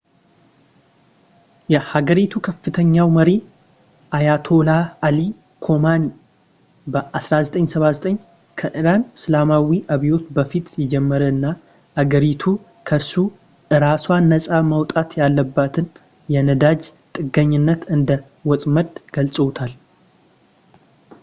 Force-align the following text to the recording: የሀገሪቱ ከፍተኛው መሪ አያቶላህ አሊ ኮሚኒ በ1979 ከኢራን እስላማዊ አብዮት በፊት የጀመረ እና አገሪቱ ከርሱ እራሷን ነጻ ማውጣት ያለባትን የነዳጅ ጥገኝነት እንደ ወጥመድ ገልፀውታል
የሀገሪቱ 1.73 2.31
ከፍተኛው 2.47 3.07
መሪ 3.17 3.29
አያቶላህ 4.17 4.79
አሊ 5.07 5.19
ኮሚኒ 5.65 6.05
በ1979 6.93 8.07
ከኢራን 8.61 9.03
እስላማዊ 9.17 9.69
አብዮት 9.95 10.23
በፊት 10.37 10.69
የጀመረ 10.81 11.21
እና 11.35 11.45
አገሪቱ 12.03 12.45
ከርሱ 12.91 13.13
እራሷን 13.77 14.29
ነጻ 14.33 14.49
ማውጣት 14.71 15.11
ያለባትን 15.21 15.87
የነዳጅ 16.37 16.81
ጥገኝነት 17.17 17.83
እንደ 17.97 18.09
ወጥመድ 18.51 18.91
ገልፀውታል 19.17 19.73